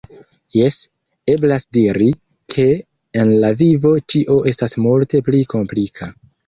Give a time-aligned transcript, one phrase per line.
[0.59, 0.77] Jes,
[1.33, 2.09] eblas diri,
[2.55, 2.67] ke
[3.23, 6.15] en la vivo ĉio estas multe pli komplika.